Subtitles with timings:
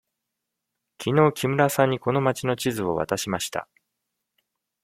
[0.97, 3.67] きのう木村さんにこの町の地図を渡しました。